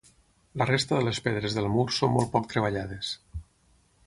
La 0.61 0.67
resta 0.69 0.97
de 1.01 1.05
les 1.07 1.19
pedres 1.27 1.57
del 1.59 1.69
mur 1.75 1.85
són 2.01 2.15
molt 2.17 2.33
poc 2.37 2.49
treballades. 2.55 3.13